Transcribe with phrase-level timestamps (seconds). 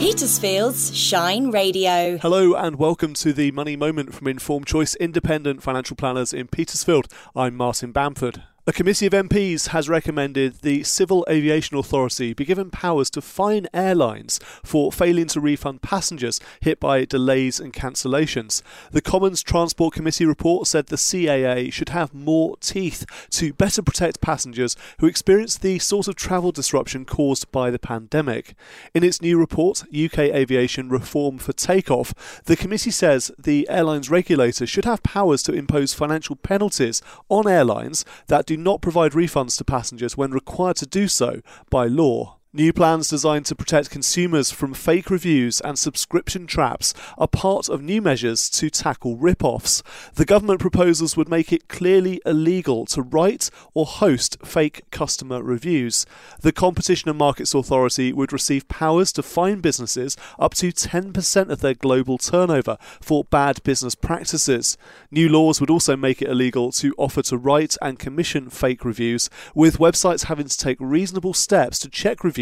[0.00, 2.16] Petersfield's Shine Radio.
[2.16, 7.06] Hello and welcome to the Money Moment from Informed Choice Independent Financial Planners in Petersfield.
[7.36, 8.42] I'm Martin Bamford.
[8.66, 13.66] A committee of MPs has recommended the Civil Aviation Authority be given powers to fine
[13.72, 18.60] airlines for failing to refund passengers hit by delays and cancellations.
[18.90, 24.20] The Commons Transport Committee report said the CAA should have more teeth to better protect
[24.20, 28.54] passengers who experience the sort of travel disruption caused by the pandemic.
[28.92, 34.66] In its new report, UK Aviation Reform for Takeoff, the committee says the airlines regulator
[34.66, 39.64] should have powers to impose financial penalties on airlines that do not provide refunds to
[39.64, 42.39] passengers when required to do so by law.
[42.52, 47.80] New plans designed to protect consumers from fake reviews and subscription traps are part of
[47.80, 49.84] new measures to tackle rip-offs.
[50.14, 56.06] The government proposals would make it clearly illegal to write or host fake customer reviews.
[56.40, 61.60] The Competition and Markets Authority would receive powers to fine businesses up to 10% of
[61.60, 64.76] their global turnover for bad business practices.
[65.12, 69.30] New laws would also make it illegal to offer to write and commission fake reviews,
[69.54, 72.39] with websites having to take reasonable steps to check reviews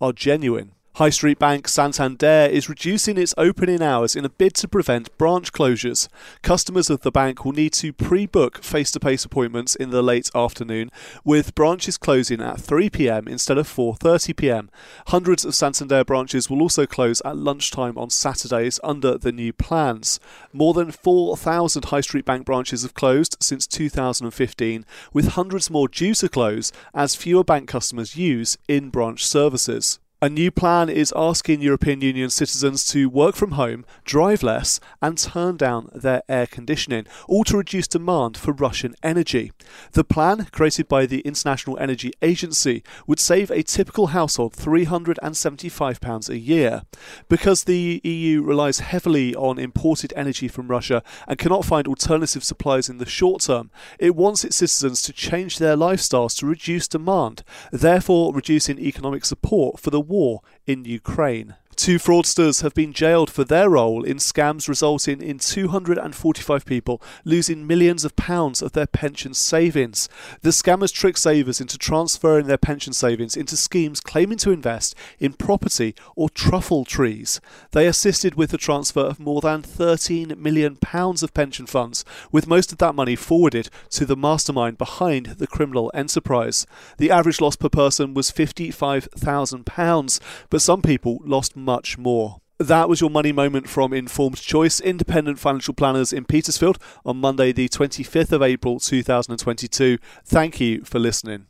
[0.00, 0.72] are genuine.
[0.96, 5.52] High Street Bank Santander is reducing its opening hours in a bid to prevent branch
[5.52, 6.08] closures.
[6.40, 10.00] Customers of the bank will need to pre book face to face appointments in the
[10.00, 10.90] late afternoon,
[11.22, 14.70] with branches closing at 3 pm instead of 4:30 pm.
[15.08, 20.18] Hundreds of Santander branches will also close at lunchtime on Saturdays under the new plans.
[20.50, 26.14] More than 4,000 High Street Bank branches have closed since 2015, with hundreds more due
[26.14, 29.98] to close as fewer bank customers use in branch services.
[30.22, 35.18] A new plan is asking European Union citizens to work from home, drive less, and
[35.18, 39.52] turn down their air conditioning, all to reduce demand for Russian energy.
[39.92, 46.38] The plan, created by the International Energy Agency, would save a typical household £375 a
[46.38, 46.84] year.
[47.28, 52.88] Because the EU relies heavily on imported energy from Russia and cannot find alternative supplies
[52.88, 57.44] in the short term, it wants its citizens to change their lifestyles to reduce demand,
[57.70, 61.56] therefore reducing economic support for the war in Ukraine.
[61.76, 67.66] Two fraudsters have been jailed for their role in scams resulting in 245 people losing
[67.66, 70.08] millions of pounds of their pension savings.
[70.40, 75.34] The scammers tricked savers into transferring their pension savings into schemes claiming to invest in
[75.34, 77.42] property or truffle trees.
[77.72, 82.48] They assisted with the transfer of more than 13 million pounds of pension funds, with
[82.48, 86.66] most of that money forwarded to the mastermind behind the criminal enterprise.
[86.96, 92.40] The average loss per person was 55,000 pounds, but some people lost much more.
[92.58, 97.52] That was your money moment from Informed Choice, independent financial planners in Petersfield on Monday,
[97.52, 99.98] the 25th of April 2022.
[100.24, 101.48] Thank you for listening.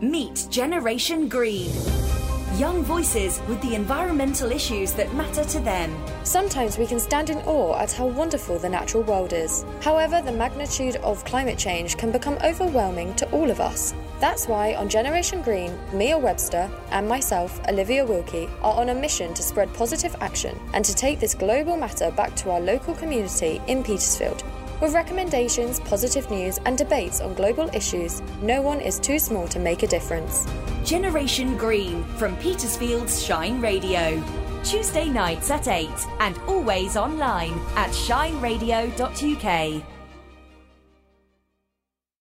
[0.00, 1.70] Meet Generation Green.
[2.56, 5.94] Young voices with the environmental issues that matter to them.
[6.24, 9.64] Sometimes we can stand in awe at how wonderful the natural world is.
[9.80, 13.94] However, the magnitude of climate change can become overwhelming to all of us.
[14.20, 19.32] That's why on Generation Green, Mia Webster and myself, Olivia Wilkie, are on a mission
[19.34, 23.60] to spread positive action and to take this global matter back to our local community
[23.68, 24.42] in Petersfield.
[24.80, 29.58] With recommendations, positive news, and debates on global issues, no one is too small to
[29.58, 30.46] make a difference.
[30.84, 34.22] Generation Green from Petersfield's Shine Radio.
[34.64, 35.88] Tuesday nights at 8
[36.20, 39.97] and always online at shineradio.uk.